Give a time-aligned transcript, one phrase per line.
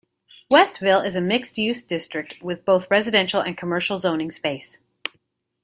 [0.49, 4.79] Westville is a mixed-use district, with both residential and commercial zoning space.